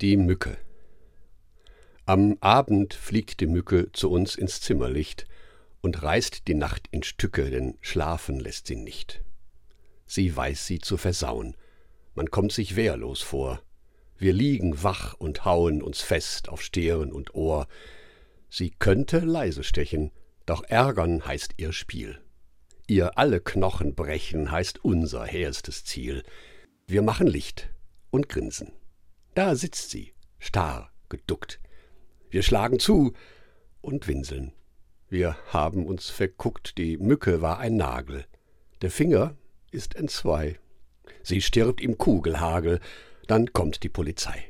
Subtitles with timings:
[0.00, 0.56] Die Mücke.
[2.06, 5.26] Am Abend fliegt die Mücke zu uns ins Zimmerlicht
[5.82, 9.22] und reißt die Nacht in Stücke, denn schlafen lässt sie nicht.
[10.06, 11.54] Sie weiß sie zu versauen.
[12.14, 13.60] Man kommt sich wehrlos vor.
[14.16, 17.68] Wir liegen wach und hauen uns fest auf Stirn und Ohr.
[18.48, 20.12] Sie könnte leise stechen,
[20.46, 22.18] doch ärgern heißt ihr Spiel.
[22.86, 26.22] Ihr alle Knochen brechen heißt unser hehrstes Ziel.
[26.86, 27.68] Wir machen Licht
[28.10, 28.72] und grinsen.
[29.34, 31.60] Da sitzt sie, starr, geduckt.
[32.30, 33.12] Wir schlagen zu
[33.80, 34.52] und winseln.
[35.08, 38.24] Wir haben uns verguckt, die Mücke war ein Nagel.
[38.82, 39.36] Der Finger
[39.70, 40.58] ist entzwei.
[41.22, 42.80] Sie stirbt im Kugelhagel,
[43.26, 44.49] dann kommt die Polizei.